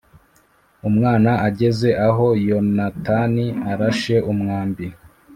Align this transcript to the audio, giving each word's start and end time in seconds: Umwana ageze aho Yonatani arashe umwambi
Umwana 0.89 1.31
ageze 1.47 1.89
aho 2.07 2.25
Yonatani 2.47 3.45
arashe 3.71 4.15
umwambi 4.31 4.85